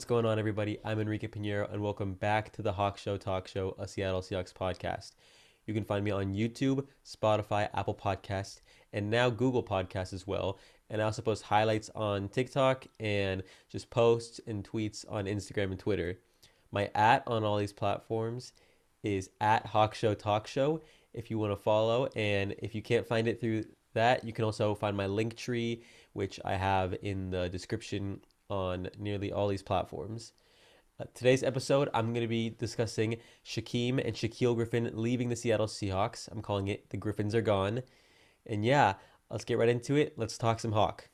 [0.00, 0.78] What's going on, everybody?
[0.82, 4.50] I'm Enrique Pinheiro, and welcome back to the Hawk Show Talk Show, a Seattle Seahawks
[4.50, 5.12] podcast.
[5.66, 8.62] You can find me on YouTube, Spotify, Apple Podcast,
[8.94, 10.58] and now Google Podcast as well.
[10.88, 15.78] And I also post highlights on TikTok and just posts and tweets on Instagram and
[15.78, 16.18] Twitter.
[16.72, 18.54] My at on all these platforms
[19.02, 20.80] is at Hawk Show Talk Show
[21.12, 22.08] if you want to follow.
[22.16, 25.82] And if you can't find it through that, you can also find my link tree,
[26.14, 30.32] which I have in the description on nearly all these platforms.
[31.00, 35.66] Uh, today's episode, I'm going to be discussing Shaquem and Shaquill Griffin leaving the Seattle
[35.66, 36.28] Seahawks.
[36.30, 37.82] I'm calling it The Griffins Are Gone.
[38.46, 38.94] And yeah,
[39.30, 40.14] let's get right into it.
[40.18, 41.08] Let's talk some Hawk.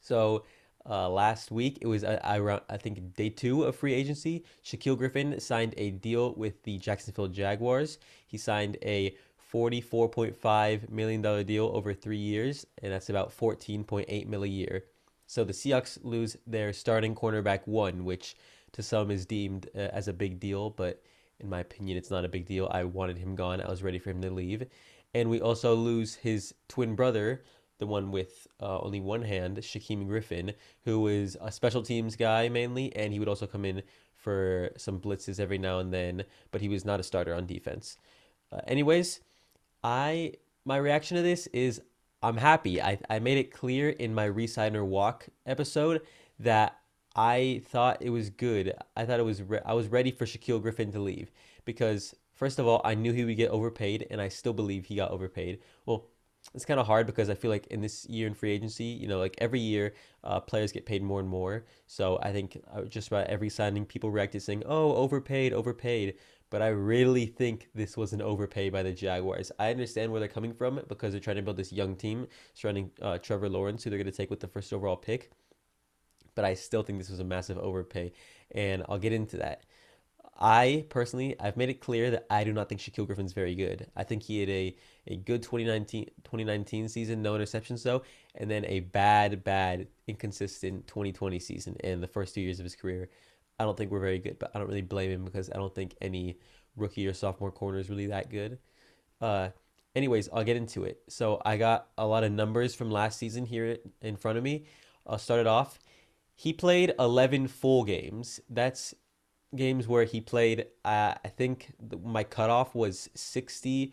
[0.00, 0.44] So,
[0.88, 4.44] uh, last week, it was, uh, around, I think, day two of free agency.
[4.64, 7.98] Shaquill Griffin signed a deal with the Jacksonville Jaguars.
[8.26, 9.16] He signed a
[9.52, 14.84] $44.5 million deal over three years, and that's about 14.8 million a year.
[15.32, 18.36] So the Seahawks lose their starting cornerback one, which
[18.72, 21.02] to some is deemed uh, as a big deal, but
[21.40, 22.68] in my opinion, it's not a big deal.
[22.70, 23.62] I wanted him gone.
[23.62, 24.66] I was ready for him to leave.
[25.14, 27.44] And we also lose his twin brother,
[27.78, 30.52] the one with uh, only one hand, Shaquem Griffin,
[30.84, 33.82] who is a special teams guy mainly, and he would also come in
[34.14, 37.96] for some blitzes every now and then, but he was not a starter on defense.
[38.52, 39.20] Uh, anyways,
[39.82, 40.34] I
[40.66, 41.80] my reaction to this is
[42.22, 42.80] I'm happy.
[42.80, 46.02] I, I made it clear in my Resigner walk episode
[46.38, 46.78] that
[47.16, 48.74] I thought it was good.
[48.96, 51.30] I thought it was re- I was ready for Shaquill Griffin to leave
[51.64, 54.96] because first of all, I knew he would get overpaid and I still believe he
[54.96, 55.60] got overpaid.
[55.84, 56.06] Well,
[56.54, 59.06] it's kind of hard because I feel like in this year in free agency, you
[59.08, 61.64] know, like every year, uh, players get paid more and more.
[61.86, 66.14] So I think uh, just about every signing, people reacted saying, "Oh, overpaid, overpaid."
[66.50, 69.50] But I really think this was an overpay by the Jaguars.
[69.58, 72.90] I understand where they're coming from because they're trying to build this young team surrounding
[73.00, 75.30] uh, Trevor Lawrence, who they're going to take with the first overall pick.
[76.34, 78.12] But I still think this was a massive overpay,
[78.50, 79.64] and I'll get into that.
[80.38, 83.86] I personally, I've made it clear that I do not think Shaquill Griffin's very good.
[83.96, 84.76] I think he had a,
[85.06, 88.02] a good 2019, 2019 season, no interceptions though,
[88.34, 92.74] and then a bad, bad, inconsistent 2020 season in the first two years of his
[92.74, 93.10] career.
[93.58, 95.74] I don't think we're very good, but I don't really blame him because I don't
[95.74, 96.38] think any
[96.76, 98.58] rookie or sophomore corner is really that good.
[99.20, 99.50] Uh,
[99.94, 101.02] anyways, I'll get into it.
[101.08, 104.64] So I got a lot of numbers from last season here in front of me.
[105.06, 105.78] I'll start it off.
[106.34, 108.40] He played 11 full games.
[108.48, 108.94] That's
[109.54, 110.66] games where he played.
[110.84, 113.92] Uh, I think my cutoff was 60%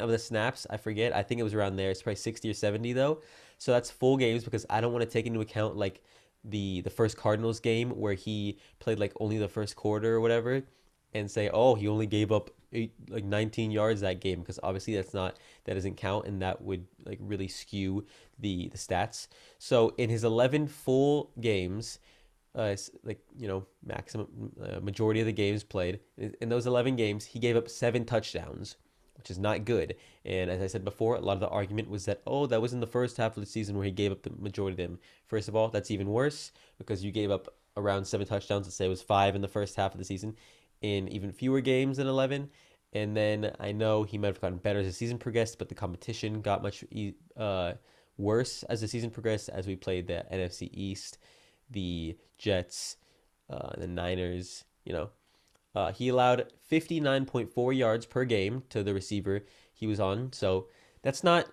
[0.00, 0.66] of the snaps.
[0.70, 1.14] I forget.
[1.14, 1.90] I think it was around there.
[1.90, 3.22] It's probably 60 or 70 though.
[3.58, 6.02] So that's full games because I don't want to take into account like
[6.44, 10.62] the the first Cardinals game where he played like only the first quarter or whatever
[11.12, 14.94] and say oh he only gave up eight, like 19 yards that game because obviously
[14.94, 18.06] that's not that doesn't count and that would like really skew
[18.38, 19.28] the the stats
[19.58, 21.98] so in his 11 full games
[22.54, 22.74] uh,
[23.04, 26.00] like you know maximum uh, majority of the games played
[26.40, 28.76] in those 11 games he gave up seven touchdowns
[29.20, 29.96] which is not good.
[30.24, 32.72] And as I said before, a lot of the argument was that, oh, that was
[32.72, 34.98] in the first half of the season where he gave up the majority of them.
[35.26, 38.66] First of all, that's even worse because you gave up around seven touchdowns.
[38.66, 40.36] Let's say it was five in the first half of the season
[40.80, 42.48] in even fewer games than 11.
[42.94, 45.74] And then I know he might have gotten better as the season progressed, but the
[45.74, 46.82] competition got much
[47.36, 47.74] uh,
[48.16, 51.18] worse as the season progressed as we played the NFC East,
[51.70, 52.96] the Jets,
[53.48, 55.10] uh, the Niners, you know,
[55.74, 60.32] uh, he allowed 59.4 yards per game to the receiver he was on.
[60.32, 60.66] So
[61.02, 61.46] that's not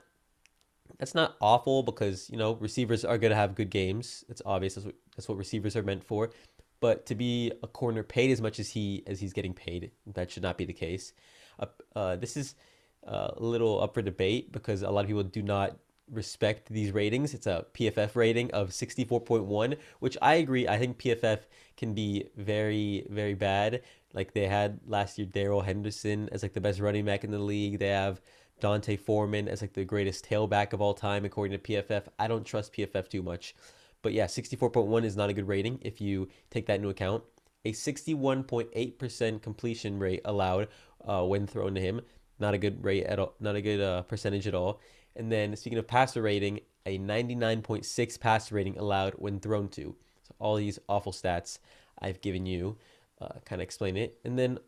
[0.99, 4.23] that's not awful because you know receivers are going to have good games.
[4.29, 6.31] It's obvious that's what, that's what receivers are meant for.
[6.79, 10.31] But to be a corner paid as much as he as he's getting paid, that
[10.31, 11.13] should not be the case.
[11.59, 12.55] Uh, uh, this is
[13.07, 15.77] uh, a little up for debate because a lot of people do not
[16.11, 17.33] respect these ratings.
[17.33, 20.67] It's a PFF rating of 64.1, which I agree.
[20.67, 21.39] I think PFF
[21.75, 23.81] can be very, very bad.
[24.13, 27.39] Like they had last year Darrell Henderson as like the best running back in the
[27.39, 27.79] league.
[27.79, 28.21] They have
[28.59, 32.03] D'Onta Foreman as like the greatest tailback of all time according to PFF.
[32.17, 33.55] I don't trust PFF too much.
[34.01, 37.23] But yeah, 64.1 is not a good rating if you take that into account.
[37.65, 40.69] A 61.8% completion rate allowed
[41.05, 42.01] uh, when thrown to him.
[42.39, 43.33] Not a good rate at all.
[43.39, 44.79] Not a good uh, percentage at all.
[45.15, 49.95] And then speaking of passer rating, a 99.6 passer rating allowed when thrown to.
[50.23, 51.59] So all these awful stats
[51.99, 52.77] I've given you
[53.21, 54.19] uh, kind of explain it.
[54.23, 54.59] And then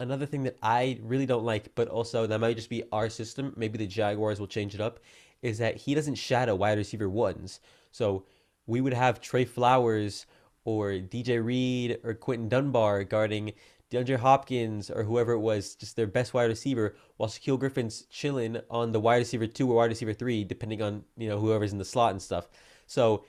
[0.00, 3.52] another thing that I really don't like, but also that might just be our system,
[3.56, 5.00] maybe the Jaguars will change it up,
[5.40, 7.60] is that he doesn't shadow wide receiver ones.
[7.90, 8.24] So
[8.66, 10.26] we would have Tre Flowers
[10.64, 13.52] or DJ Reed or Quinton Dunbar guarding
[13.92, 18.58] DeAndre Hopkins or whoever it was, just their best wide receiver, while Shaquill Griffin's chilling
[18.70, 21.78] on the wide receiver two or wide receiver three, depending on you know whoever's in
[21.78, 22.48] the slot and stuff.
[22.86, 23.24] So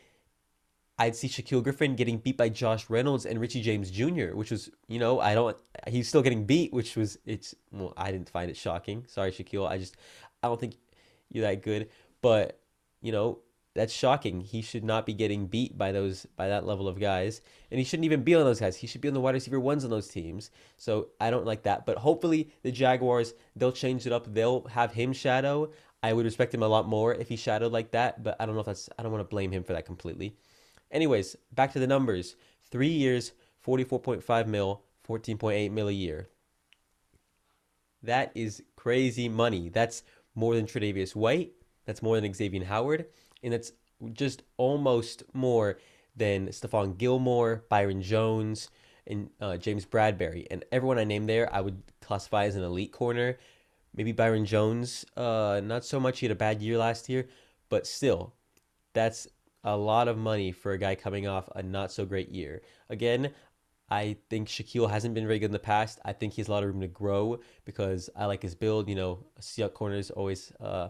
[0.98, 4.70] I'd see Shaquill Griffin getting beat by Josh Reynolds and Richie James Jr., which was,
[4.88, 5.58] you know, I don't,
[5.88, 9.06] he's still getting beat, which was, it's, well, I didn't find it shocking.
[9.08, 9.68] Sorry, Shaquill.
[9.68, 9.98] I just,
[10.44, 10.76] I don't think
[11.32, 11.90] you're that good.
[12.22, 12.60] But,
[13.02, 13.40] you know,
[13.76, 14.42] that's shocking.
[14.42, 17.42] He should not be getting beat by those by that level of guys,
[17.72, 18.78] and he shouldn't even be on those guys.
[18.78, 20.52] He should be on the wide receiver ones on those teams.
[20.78, 21.86] So I don't like that.
[21.86, 24.32] But hopefully the Jaguars they'll change it up.
[24.32, 25.72] They'll have him shadow.
[26.04, 28.24] I would respect him a lot more if he shadowed like that.
[28.24, 28.90] But I don't know if that's.
[28.98, 30.36] I don't want to blame him for that completely.
[30.92, 32.36] Anyways, back to the numbers.
[32.70, 33.32] Three years,
[33.62, 36.28] forty-four point five mil, fourteen point eight mil a year.
[38.04, 39.70] That is crazy money.
[39.70, 40.04] That's
[40.36, 41.54] more than Tre'Davious White.
[41.86, 43.06] That's more than Xavier Howard
[43.44, 43.72] and it's
[44.14, 45.78] just almost more
[46.16, 48.70] than Stephon Gilmore, Byron Jones,
[49.08, 50.48] and uh, James Bradberry.
[50.50, 53.38] And everyone I named there, I would classify as an elite corner.
[53.96, 56.20] Maybe Byron Jones, uh, not so much.
[56.20, 57.28] He had a bad year last year,
[57.70, 58.34] but still,
[58.94, 59.28] that's
[59.64, 62.62] a lot of money for a guy coming off a not so great year.
[62.90, 63.32] Again,
[63.90, 66.00] I think Shaquill hasn't been very good in the past.
[66.04, 68.90] I think he has a lot of room to grow because I like his build.
[68.90, 70.90] You know, Seahawk corner is always uh,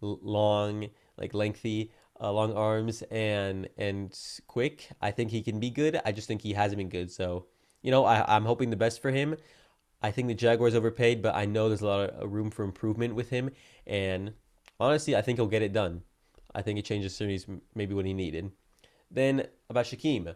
[0.00, 4.88] long like lengthy, uh, long arms, and and quick.
[5.00, 6.00] I think he can be good.
[6.04, 7.10] I just think he hasn't been good.
[7.10, 7.46] So
[7.82, 9.36] you know, I, I'm hoping the best for him.
[10.02, 12.64] I think the Jaguars overpaid, but I know there's a lot of uh, room for
[12.64, 13.50] improvement with him.
[13.86, 14.32] And
[14.80, 16.02] honestly, I think he'll get it done.
[16.54, 18.50] I think it changes series maybe what he needed.
[19.10, 20.34] Then about Shaquem.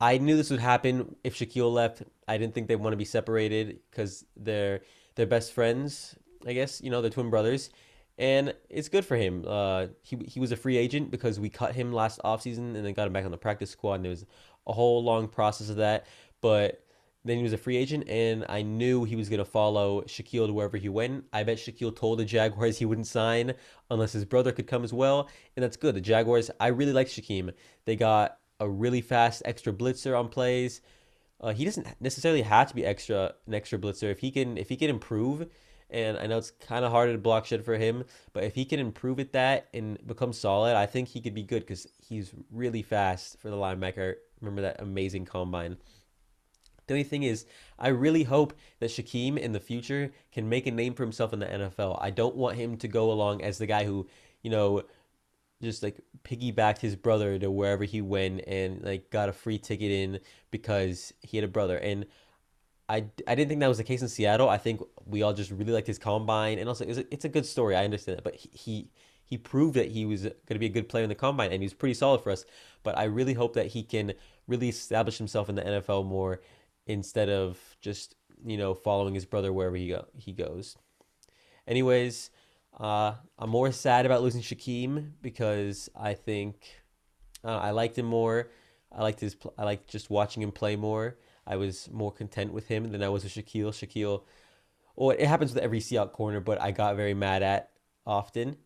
[0.00, 2.02] I knew this would happen if Shaquill left.
[2.28, 4.80] I didn't think they'd want to be separated because they're
[5.14, 6.16] they're best friends.
[6.46, 7.70] I guess you know they're twin brothers,
[8.18, 9.44] and it's good for him.
[9.46, 12.92] Uh, he he was a free agent because we cut him last offseason and then
[12.94, 14.24] got him back on the practice squad, and it was
[14.66, 16.06] a whole long process of that.
[16.40, 16.82] But
[17.24, 20.52] then he was a free agent, and I knew he was gonna follow Shaquill to
[20.52, 21.24] wherever he went.
[21.32, 23.54] I bet Shaquill told the Jaguars he wouldn't sign
[23.90, 25.94] unless his brother could come as well, and that's good.
[25.94, 27.52] The Jaguars, I really like Shaquem.
[27.84, 30.80] They got a really fast extra blitzer on plays.
[31.38, 34.70] Uh, he doesn't necessarily have to be extra an extra blitzer if he can if
[34.70, 35.48] he can improve
[35.90, 38.64] and I know it's kind of hard to block shit for him, but if he
[38.64, 42.32] can improve at that and become solid, I think he could be good because he's
[42.50, 44.14] really fast for the linebacker.
[44.40, 45.76] Remember that amazing combine.
[46.86, 47.46] The only thing is,
[47.78, 51.40] I really hope that Shaquem in the future can make a name for himself in
[51.40, 51.98] the NFL.
[52.00, 54.06] I don't want him to go along as the guy who,
[54.42, 54.82] you know,
[55.62, 59.90] just like piggybacked his brother to wherever he went and like got a free ticket
[59.90, 61.78] in because he had a brother.
[61.78, 62.06] And
[62.88, 64.48] I, I didn't think that was the case in Seattle.
[64.48, 67.28] I think we all just really liked his combine, and also it's a, it's a
[67.28, 67.74] good story.
[67.74, 68.90] I understand that, but he,
[69.24, 71.62] he proved that he was going to be a good player in the combine, and
[71.62, 72.44] he was pretty solid for us.
[72.84, 74.12] But I really hope that he can
[74.46, 76.40] really establish himself in the NFL more
[76.86, 80.76] instead of just you know following his brother wherever he go he goes.
[81.66, 82.30] Anyways,
[82.78, 86.56] uh, I'm more sad about losing Shaquem because I think
[87.44, 88.50] uh, I liked him more.
[88.92, 91.16] I liked his I liked just watching him play more.
[91.46, 93.70] I was more content with him than I was with Shaquill.
[93.70, 94.22] Shaquill,
[94.96, 97.70] well, it happens with every Seahawks corner, but I got very mad at
[98.06, 98.56] often.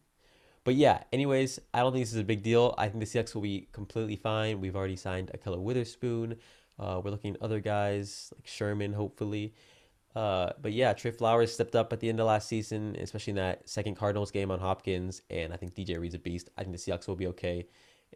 [0.64, 2.74] But yeah, anyways, I don't think this is a big deal.
[2.78, 4.60] I think the Seahawks will be completely fine.
[4.60, 6.36] We've already signed Ahkello Witherspoon.
[6.78, 9.54] Uh, we're looking at other guys like Sherman, hopefully.
[10.14, 13.36] Uh, but yeah, Tre Flowers stepped up at the end of last season, especially in
[13.36, 15.22] that second Cardinals game on Hopkins.
[15.30, 16.50] And I think DJ Reed's a beast.
[16.58, 17.66] I think the Seahawks will be okay.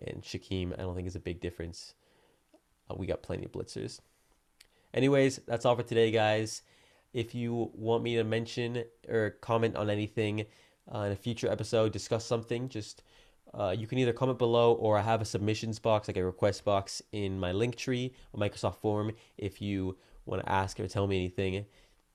[0.07, 1.95] And Shaquem, I don't think is a big difference.
[2.91, 4.01] Uh, we got plenty of blitzers.
[4.95, 6.63] Anyways, that's all for today, guys.
[7.13, 10.47] If you want me to mention or comment on anything
[10.93, 13.03] uh, in a future episode, discuss something, just
[13.53, 16.65] uh, you can either comment below or I have a submissions box, like a request
[16.65, 19.97] box in my link tree Microsoft Form if you
[20.27, 21.67] want to ask or tell me anything.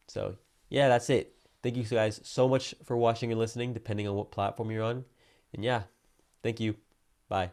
[0.07, 0.35] So,
[0.69, 1.35] yeah, that's it.
[1.61, 5.03] Thank you guys so much for watching and listening, depending on what platform you're on.
[5.53, 5.83] And yeah,
[6.43, 6.75] thank you.
[7.27, 7.51] Bye.